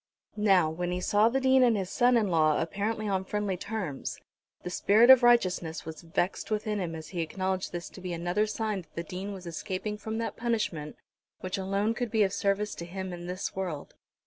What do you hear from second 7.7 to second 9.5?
this to be another sign that the Dean was